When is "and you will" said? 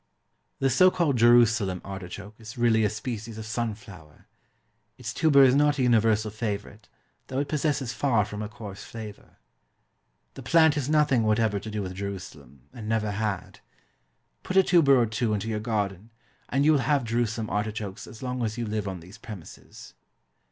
16.49-16.79